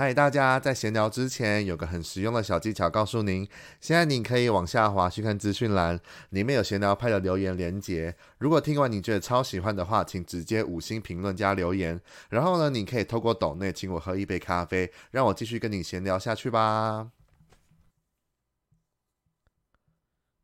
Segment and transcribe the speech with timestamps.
[0.00, 3.46] 嗨，大家在闲聊之前有个很实用的小技巧，告诉您：
[3.82, 6.00] 现在你可以往下滑去看资讯栏，
[6.30, 8.16] 里面有闲聊派的留言连接。
[8.38, 12.00] 如果听完你觉得超喜欢的话，请直接五星评论加留言。
[12.30, 17.10] 然后呢，你可以透过抖内请我喝一杯咖啡，让我继续跟你闲聊下去吧。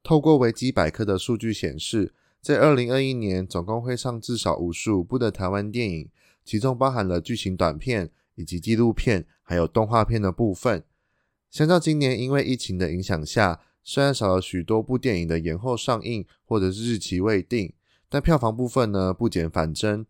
[0.03, 2.13] 透过维基百科的数据显示，
[2.43, 6.11] 在二零二一年总共会上至少五十五部的台湾电影，
[6.45, 9.27] 其中包含了剧情短片以及纪录片。
[9.49, 10.83] 还有动画片的部分，
[11.53, 17.73] 相较今年因为疫情的影响下，虽然少了许多部电影的延后上映或者是日期未定，
[18.09, 20.05] 但票房部分呢不减反增。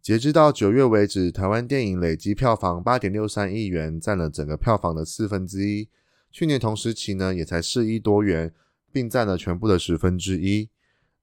[0.00, 5.90] 截至到九月为止，台湾电影累计票房八点六三亿元，占了整个票房的四分之一。
[6.32, 8.54] 去年同时期呢也才四亿多元，
[8.90, 10.70] 并占了全部的十分之一。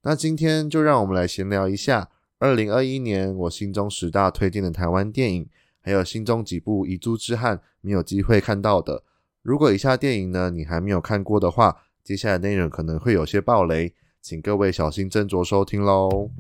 [0.04, 5.50] 那今天就让我们来闲聊一下二零二一年我心中十大推荐的台湾电影。
[5.86, 9.04] 还有心中几部遗珠之憾没有机会看到的，
[9.44, 16.32] 如果以下电影呢你还没有看过的话，接下来内容可能会有些爆雷，请各位小心斟酌收听喽。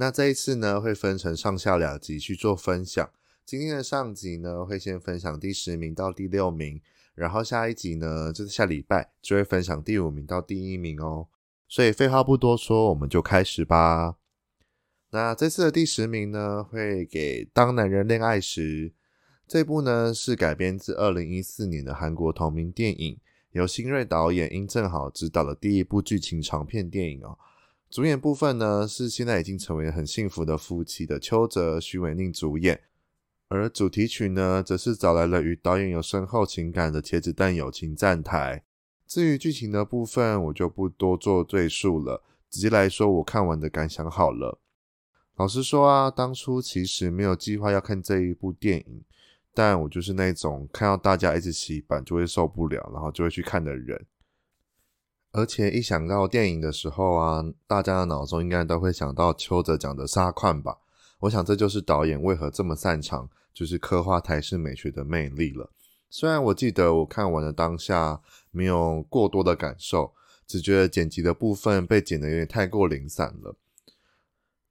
[0.00, 3.10] 那这一次呢，会分成上下两集去做分享。
[3.44, 6.80] 今天的上集呢，会先分享第十名到第六名，
[7.16, 11.26] 然后下一集呢，就是下礼拜就会分享第五名到第一名哦。
[11.66, 14.14] 所以废话不多说，我们就开始吧。
[15.10, 18.90] 那这次的第十名呢，会给《当男人恋爱时》
[19.48, 23.18] 这部呢，是改编自二零一四年的韩国同名电影，
[23.50, 27.36] 由新锐导演殷正豪执导的第一部剧情长片电影哦。
[27.90, 32.82] 主演部分呢，是现在已经成为很幸福的夫妻的邱泽、许玮宁主演，
[33.48, 38.62] 而主题曲呢，则是找来了与导演有深厚情感的茄子蛋友情站台。
[39.06, 44.60] 至于剧情的部分，我就不多做赘述了，直接来说我看完的感想好了。
[45.36, 49.02] 老实说啊，当初其实没有计划要看这一部电影，
[49.54, 54.04] 但我就是那种看到大家一直洗版就会受不了，然后就会去看的人。
[55.38, 60.78] 而且一想到电影的时候啊，大家的脑中应该都会想到邱泽讲的沙块吧？
[61.20, 65.70] 我想这就是导演为何这么擅长，就是刻画台式美学的魅力了。
[66.10, 70.12] 虽然我记得我看完的当下没有过多的感受，
[70.44, 73.54] 只觉得剪辑的部分被剪得有点太过零散了。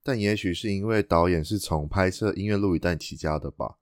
[0.04, 3.78] 但也许是因为导演是从拍摄音乐录影带起家的吧。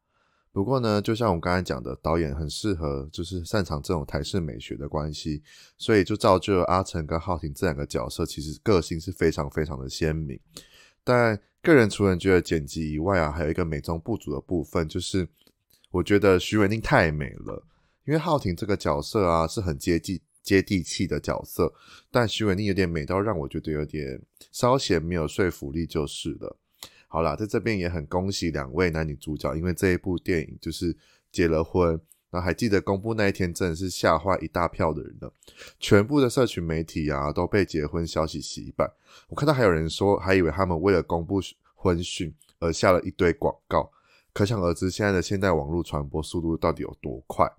[0.55, 5.43] 不过呢，就像我刚才讲的，导演很适合，就是擅长这种台式美学的关系，
[5.77, 10.39] 所以就造就了阿成跟浩廷这两个角色，其实个性是非常非常的鲜明。
[11.03, 15.27] 但个人除了觉得剪辑以外啊，还有一个美中不足的部分，就是
[15.91, 17.61] 我觉得许玮甯太美了。
[18.05, 21.73] 因为浩廷这个角色啊，是很接地接地气的角色，
[22.09, 24.21] 但许玮甯有点美到让我觉得有点
[24.53, 26.55] 稍显没有说服力，就是了。
[27.15, 30.93] 好啦，在这边也很恭喜两位男女主角，因为这一部电影就是
[31.31, 31.97] 结了婚。
[32.29, 35.31] 然后还记得公布那一天，真的是吓坏一大票的人了。
[35.79, 38.91] 全部的社群媒体啊，都被结婚消息洗版。
[39.29, 41.39] 我看到还有人说，还以为他们为了公布
[41.73, 43.89] 婚讯而下了一堆广告。
[44.33, 47.49] 可想而知，现在的现代网络传播速度到底有多快。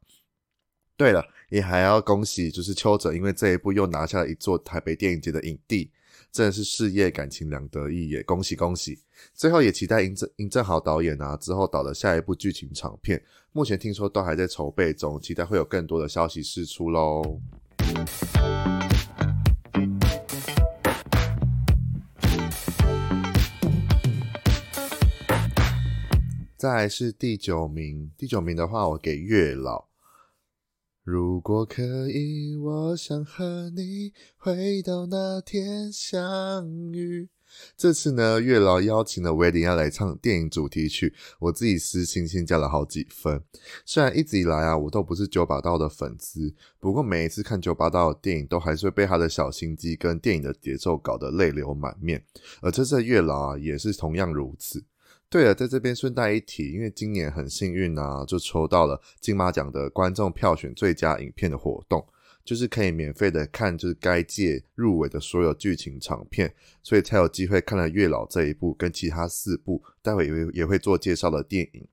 [0.97, 5.91] 对了，也还要恭喜，就是邱泽，因为这一部又拿下了一座台北电影节的影帝。
[6.33, 8.99] 真的是事业感情两得意也，恭喜恭喜！
[9.33, 17.41] 最后也期待殷正殷正豪导演啊之后导的下一部剧情长片，目前听说都还在筹备中，期待会有更多的消息释出喽。
[26.59, 29.87] 再来是第九名，第九名的话我给月老。
[31.07, 37.29] 如果可以，我想和你回到那天相遇。
[37.77, 43.41] 这次呢，月老邀请了韦礼安来唱电影主题曲，我自己私心先加了好几分。
[43.85, 52.25] 虽然一直以来啊，我都不是九把刀的粉丝，不过每一次看九把刀的电影，都还是会被他的小心机跟电影的节奏搞得泪流满面。
[52.61, 54.85] 而这次月老啊，也是同样如此。
[55.29, 62.07] 对了，在这边顺带一提，因为今年很幸运啊，就抽到了金马奖的观众票选最佳影片的活动，
[62.45, 71.89] 就是可以免费的看，就是该届入围的所有剧情长片，所以才有机会看了《月老》这一部跟其他四部，待会也会也会做介绍的电影。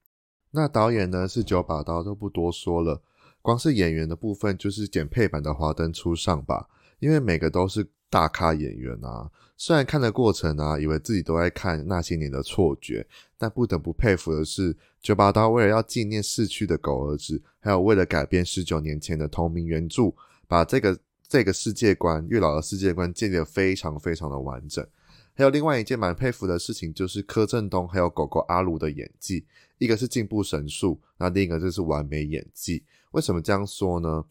[0.51, 3.01] 那导演呢是九把刀，都不多说了，
[3.41, 6.69] 光是演员的部分就是捡配版的华灯初上吧，
[6.99, 9.31] 因为每个都是大咖演员啊。
[9.57, 13.07] 虽然看的过程啊，以为自己都在看那些年的错觉，
[13.39, 20.13] 但不得不佩服的是，九把刀为了要纪念逝去的狗儿子，还有为了改编十九年前的同名原著，
[20.47, 24.85] 把这个这个世界观月老的世界观建立得非常非常的完整。
[25.33, 29.45] 还有另外一件蛮佩服的事情，就是柯震东还有狗狗阿鲁的演技，
[29.79, 32.83] 一个是进步神速，那另一个就是完美演技。
[33.11, 34.23] 为什么这样说呢？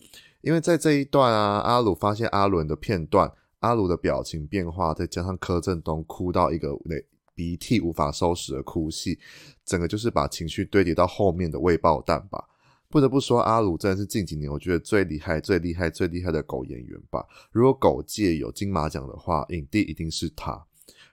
[0.42, 3.32] 因为在这一段啊，阿鲁发现阿伦的片段。
[3.62, 7.04] 阿鲁的表情变化，再加上柯震东哭到一个泪
[7.34, 9.18] 鼻涕无法收拾的哭戏，
[9.64, 12.44] 整个就是把情绪堆叠到后面的未爆弹吧。
[12.88, 17.26] 不得不说，阿鲁真的是近几年我觉得最厉害、最厉害、最厉害的狗演员吧。
[17.50, 20.66] 如果狗界有金马奖的话，影帝一定是他。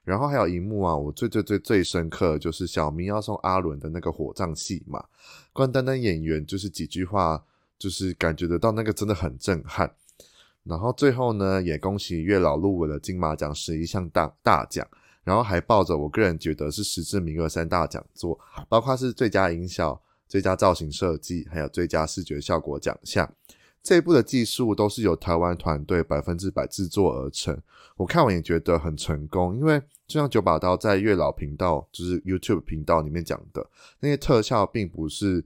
[0.03, 5.05] 然后还有一幕啊，我最最最最深刻的就是小明要送阿伦的那个火葬戏嘛，
[5.53, 7.45] 关丹丹演员就是几句话，
[7.77, 9.93] 就是感觉得到那个真的很震撼。
[10.69, 14.87] 然后最后呢，也恭喜月老入围了金马奖十一项大大奖，
[15.23, 18.39] 然后还抱着我个人觉得是实至名归三大奖座，
[18.69, 23.33] 包括是最佳音效、最佳造型设计，还有最佳视觉效果奖项。
[23.81, 27.57] 这一部的技术都是由台湾团队百分之百制作而成，
[27.95, 33.67] 我看完也觉得很成功，因为就像九把刀在月老频道，就是 YouTube 频道里面讲的，
[34.01, 35.43] 那些特效并不是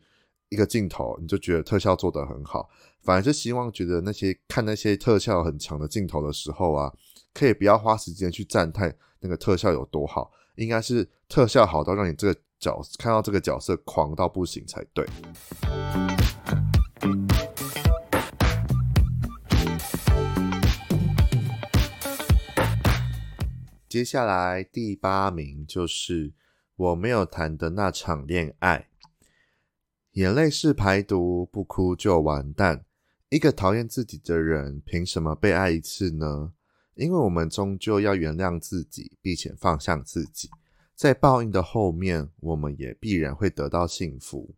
[0.49, 2.67] 一个镜头你就觉得特效做得很好。
[3.03, 6.89] 反而是希望觉得那些看那些特效很强的镜头的时候啊，
[7.33, 15.05] 可以不要花时间去赞叹那个特效有多好，应该是特效好到让你这个角看到这个角色狂到不行才对。
[23.89, 26.33] 接下来第八名就是
[26.77, 28.87] 我没有谈的那场恋爱，
[30.13, 32.85] 眼泪是排毒，不哭就完蛋。
[33.33, 36.53] 一个讨厌自己的人，凭什么被爱一次呢？
[36.93, 40.51] 因为我们终究要原谅自己，并且放下自己，
[40.93, 44.53] 在报应的后面，我们也必然会得到幸福。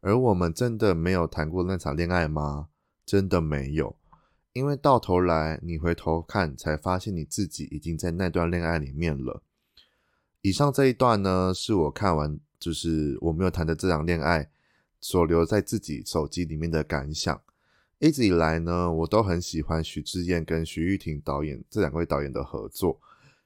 [0.00, 2.68] 而我们真的没有谈过那场恋爱吗？
[3.04, 3.94] 真的没有，
[4.54, 9.42] 因为到头来你回头看，才发现你自己已经在那段恋爱里面了。
[10.40, 14.48] 以上这一段呢，是我看完就是我没有谈的这场恋爱，
[14.98, 17.38] 所留在自己手机里面的感想。
[18.04, 23.00] 一直以来呢，我都很喜欢许志彦跟徐玉婷导演这两位导演的合作，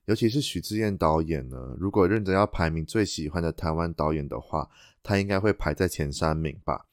[0.07, 4.69] 尤其是许志彦导演呢，如果认真要排名最喜欢的台湾导演的话，
[5.01, 6.87] 他应该会排在前三名吧。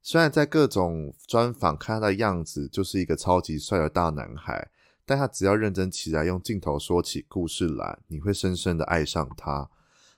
[0.00, 4.68] 虽然在各种专访看他的样子就是一个超级帅的大男孩，
[5.04, 9.68] 但他只要认真起来，用镜头说起故事来，你会深深的爱上他。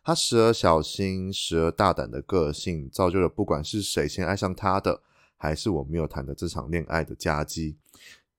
[0.04, 5.00] 他时而小心，时而大胆的个性，造就了不管是谁先爱上他的。
[5.42, 7.76] 还是我没有谈的这场恋爱的佳绩，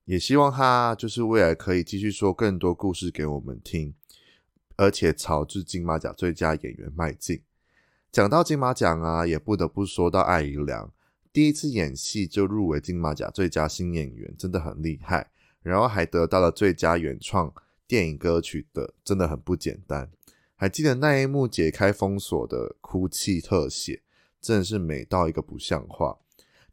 [0.06, 3.94] 也希望他就是未来可以继续说更多故事给我们听，
[4.78, 7.42] 而且朝着金马奖最佳演员迈进。
[8.10, 10.94] 讲到金马奖啊，也不得不说到艾怡良，
[11.34, 15.30] 第一次演戏就入围金马奖最佳新演员，真的很厉害。
[15.62, 17.54] 然后还得到了最佳原创
[17.86, 20.10] 电影歌曲的，真的很不简单。
[20.56, 24.04] 还记得那一幕解开封锁的哭泣特写，
[24.40, 26.20] 真的是美到一个不像话。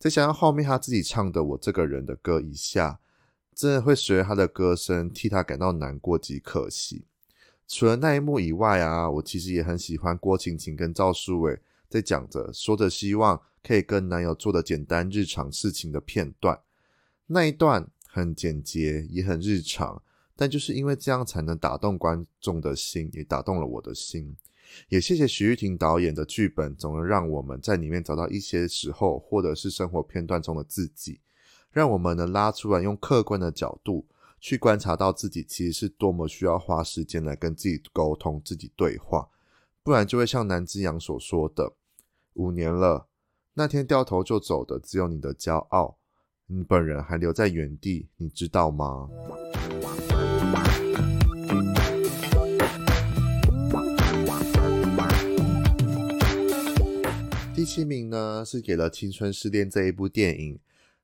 [0.01, 3.01] 再想想后面他自己唱的《我这个人的歌》一下，
[3.55, 7.05] 真的会随着他的歌声替他感到难过及可惜。
[7.69, 11.61] 除了那一幕以外啊，我其实也很喜欢郭晴晴跟赵树伟
[11.91, 16.59] 在讲着说着希望可以跟男友做的简单日常事情的片段。
[17.27, 20.03] 那一段很简洁，也很日常，
[20.35, 24.35] 但就是因为这样才能打动观众的心，也打动了我的心。
[24.89, 31.21] 也谢谢徐玉婷导演的剧本，总能让我们在里面找到一些时候，或者是生活片段中的自己，
[31.71, 34.07] 让我们能拉出来，用客观的角度
[34.41, 39.29] 去观察到自己其实是多么需要花时间来跟自己沟通、自己对话，
[39.83, 41.75] 不然就会像南之阳所说的
[42.35, 43.07] ：“五年了，
[43.55, 45.99] 那天掉头就走的只有你的骄傲，
[46.47, 49.09] 你本人还留在原地，你知道吗？”
[57.73, 60.59] 七名呢，是给了《青春失恋》这一部电影。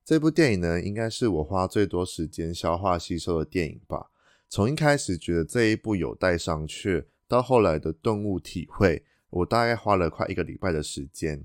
[0.04, 4.11] 这部电影呢，应该是我花最多时间消化吸收的电影吧。
[4.49, 11.44] 从一开始觉得这一部有待商榷，到后来的顿悟体会，我大概花了快一个礼拜的时间。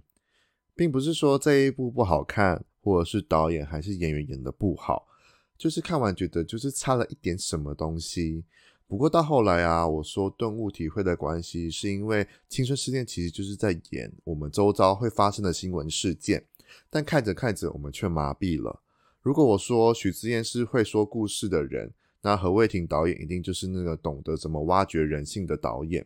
[0.76, 5.08] 并不是说这一部不好看，或者是导演还是演员演得不好，
[5.56, 8.44] 就是看完觉得就是差了一点什么东西。
[8.92, 16.46] 不过到后来啊，我说顿悟体会的关系，是因为青春失恋其实就是在演我们周遭会发生的新闻事件，
[16.90, 18.82] 但看着看着我们却麻痹了。
[19.22, 26.06] 如果我说许智彦是会说故事的人，那何卫庭导演一定就是那个懂得怎么挖掘人性的导演。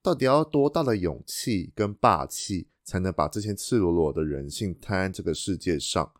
[0.00, 6.12] 到底要多大的勇气跟霸气，才能把这些赤裸裸的人性摊在这个世界上？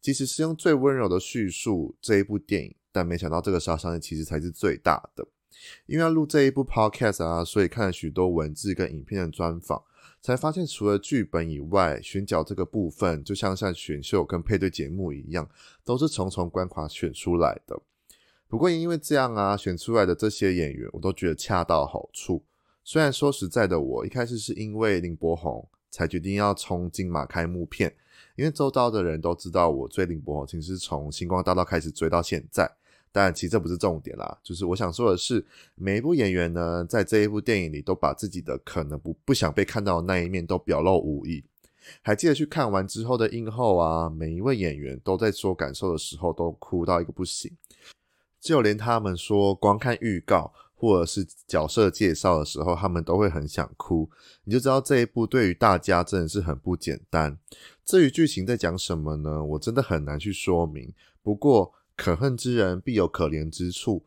[0.00, 5.26] 即使是用最温柔的叙述这一部电影，但没想到这个杀伤力其实才是最大的。
[5.86, 9.82] 因为要录这一部 podcast 啊，所以看了许多文字跟影片的专访，
[10.20, 15.48] 才发现除了剧本以外，选角这个部分就像像选秀跟配对节目一样，
[15.84, 17.80] 都是重重关卡选出来的。
[18.48, 22.44] 不过因为这样啊，选出来的这些演员，我都觉得恰到好处。
[22.82, 27.94] 虽然说实在的，我一开始是因为林柏宏才决定要冲金马开幕片，
[28.34, 32.70] 因为周遭的人都知道我追林柏宏其实是从星光大道开始追到现在。
[33.12, 41.44] 但其实这不是重点啦，就是我想说的是，每一部演员呢，在这一部电影里都把自己的可能不不想被看到的那一面都表露无遗。
[42.02, 47.50] 还记得去看完之后的映后啊，每一位演员都在说感受的时候都哭到一个不行，
[48.40, 50.52] 就连他们说光看预告。
[50.80, 54.08] 或者是角色介绍的时候，他们都会很想哭，
[54.44, 57.36] 你就知道这一部对于大家真的是很不简单。
[57.84, 59.44] 至于剧情在讲什么呢？
[59.44, 60.90] 我真的很难去说明。
[61.22, 61.70] 不过
[62.00, 64.06] 可恨之人必有可怜之处，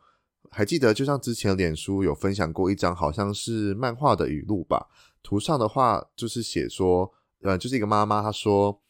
[0.50, 4.88] 还记得就像之前脸书有分享过一张好像是漫画的语录吧？
[5.22, 8.82] 图上的话就是写说，呃，就是一个妈妈她说，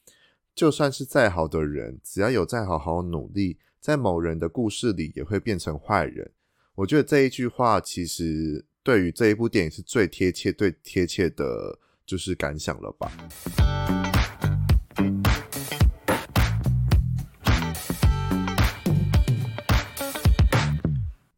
[0.56, 6.32] 就算是再好的人，只要有再好好努力，在某人的故事里也会变成坏人。
[6.76, 13.12] 我觉得这一句话其实对于这一部电影是最贴切、最贴切的，就是感想了吧。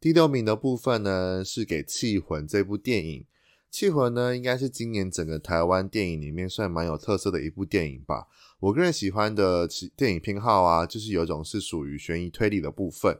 [0.06, 3.24] 第六名的部分呢，是给《缉魂》这部电影。
[3.76, 8.28] 《缉魂》呢，应该是今年整个台湾电影里面算蛮有特色的一部电影吧。
[8.60, 13.18] 我个人喜欢的电影偏好啊，就是有一种是属于悬疑推理的部分。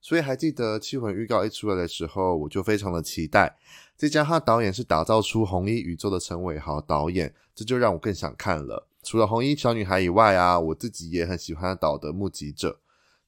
[0.00, 3.58] 所以还记得《气魂》预告一出来的时候，我就非常的期待。
[3.96, 8.86] 再加上导演是打造出红衣宇宙的陈伟豪导演，这就让我更想看了。
[9.02, 12.70] 除了红衣小女孩以外啊，我自己也很喜欢导的《目击者》。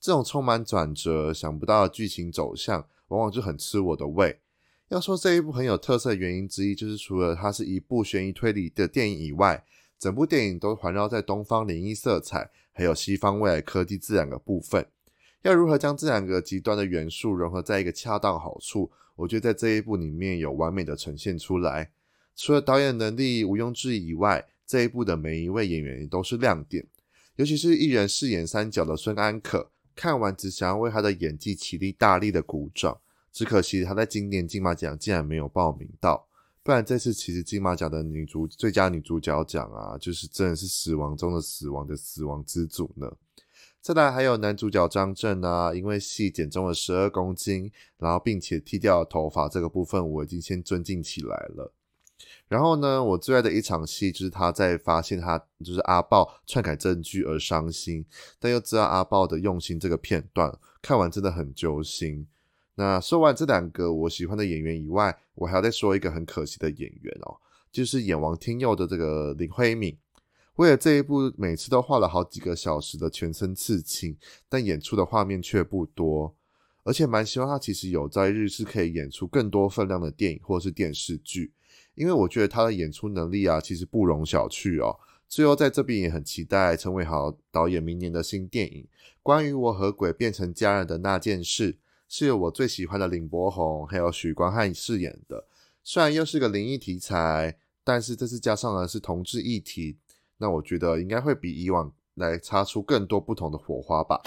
[0.00, 4.40] 这种充满转折、想不到的剧情走向，往往就很吃我的胃。
[4.88, 9.64] 要说这一部很有特色的原因之一，就是除了它是一部悬疑推理的电影以外，
[9.99, 14.85] 整部电影都环绕在东方灵异色彩，还有西方未来科技这两个部分。
[15.43, 18.90] 要如何将这两个极端的元素融合在一个恰当好处？
[19.17, 21.93] 我觉得在这一部里面有完美的呈现出来。
[22.35, 26.87] 除了导演能力毋庸置疑以外，这一部的每一位演员也都是亮点，
[27.37, 32.99] 尤其是一人饰演三角的孙安可，看完只想要为他的演技起立大力的鼓掌。
[33.30, 36.26] 只可惜他在今年金马奖竟然没有报名到，
[36.62, 43.12] 不然这次其实金马奖的女主最佳女主角奖啊，就是真的是死亡中的死亡的死亡之组呢。
[43.83, 51.75] 再来还有男主角张震啊，因为戏减重了十二公斤，然后并且剃掉了头发，这个部分我已经先尊敬起来了。
[52.50, 58.04] 然后呢，我最爱的一场戏就是他在发现他就是阿豹篡改证据而伤心，
[58.40, 62.26] 但又知道阿豹的用心这个片段，看完真的很揪心。
[62.75, 67.38] 那说完这两个我喜欢的演员以外，我还要再说一个很可惜的演员哦，
[67.71, 69.97] 就是演王天佑的这个林慧敏。
[70.57, 74.16] 为了这一部，每次都画了好几个小时的全身刺青，
[74.49, 76.35] 但演出的画面却不多，
[76.83, 81.52] 而且蛮希望他其实有在日是可以演出更多分量的电影或是电视剧，
[82.00, 84.99] 因为我觉得他的演出能力啊，其实不容小觑哦。
[85.28, 88.87] 最后在这边也很期待陈伟豪导演明年的新电影，
[89.23, 91.76] 关于我和鬼变成家人的那件事，
[92.09, 95.45] 是由我最喜欢的林柏宏还有许光汉饰演的，
[95.85, 99.99] 虽然又是个灵异题材，但是这次加上的是同志议题。
[100.38, 104.23] 那我觉得应该会比以往来擦出更多不同的火花吧。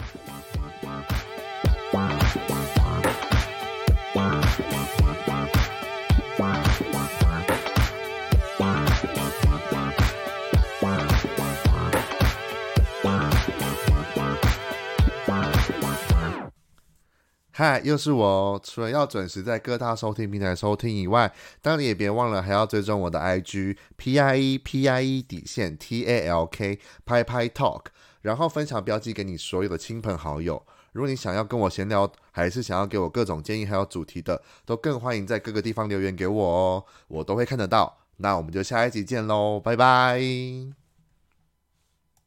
[17.55, 18.62] 嗨，又是我哦！
[18.63, 21.31] 除了要准时在各大收听平台收听以外，
[21.62, 27.83] 当然也别忘了还要追踪我的 IG P I E P I E 底线 T A L K 拍拍 Talk，
[28.24, 30.63] 然后分享标记给你所有的亲朋好友。
[30.93, 38.00] 如果你想要跟我闲聊，还是想要给我各种建议还有主题的，都更欢迎在各个地方留言给我哦，我都会看得到。
[38.17, 40.83] 那我们就下一集见喽，拜拜。